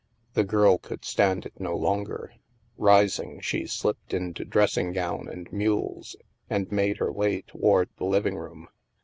The 0.33 0.43
girl 0.43 0.79
could 0.79 1.05
stand 1.05 1.45
it 1.45 1.59
no 1.59 1.75
longer. 1.77 2.33
Rising, 2.75 3.39
she 3.39 3.67
slipped 3.67 4.15
into 4.15 4.43
dressing 4.43 4.93
gown 4.93 5.29
and 5.29 5.47
mules, 5.53 6.15
and 6.49 6.71
made 6.71 6.97
her 6.97 7.11
way 7.11 7.43
toward 7.43 7.89
the 7.97 8.05
living 8.05 8.35
room. 8.35 8.67